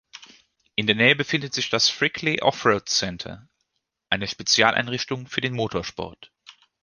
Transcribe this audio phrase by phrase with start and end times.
[0.73, 3.47] In der Nähe befindet sich das Frickley Offroad Centre,
[4.09, 6.31] eine Spezialeinrichtung für den Motorsport.